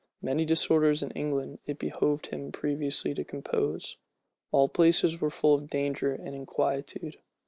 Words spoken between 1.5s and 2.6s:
it behoved him